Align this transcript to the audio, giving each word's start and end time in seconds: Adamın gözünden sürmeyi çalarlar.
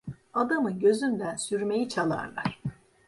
Adamın 0.33 0.79
gözünden 0.79 1.35
sürmeyi 1.35 1.89
çalarlar. 1.89 2.61